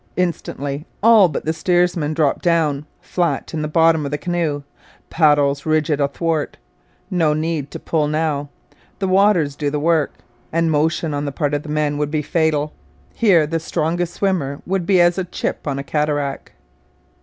[0.15, 4.63] Instantly all but the steersman drop down, flat in the bottom of the canoe,
[5.11, 6.57] paddles rigid athwart.
[7.11, 8.49] No need to pull now!
[8.97, 10.13] The waters do the work;
[10.51, 12.73] and motion on the part of the men would be fatal.
[13.13, 16.51] Here the strongest swimmer would be as a chip on a cataract.